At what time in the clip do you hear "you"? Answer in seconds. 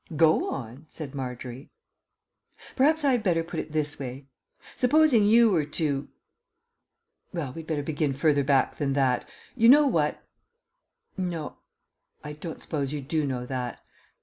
5.27-5.51, 9.55-9.69, 12.91-13.01